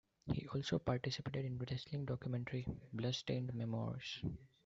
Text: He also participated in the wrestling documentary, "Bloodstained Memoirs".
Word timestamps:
He 0.25 0.47
also 0.47 0.79
participated 0.79 1.45
in 1.45 1.59
the 1.59 1.65
wrestling 1.69 2.05
documentary, 2.05 2.65
"Bloodstained 2.91 3.53
Memoirs". 3.53 4.23